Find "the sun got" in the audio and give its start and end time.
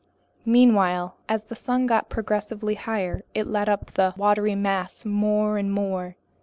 1.43-2.09